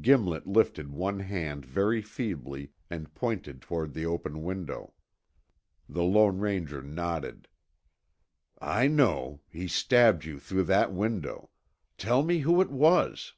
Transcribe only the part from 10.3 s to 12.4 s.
through that window. Tell me